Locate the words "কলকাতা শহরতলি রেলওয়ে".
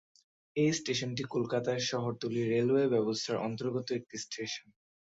1.33-2.85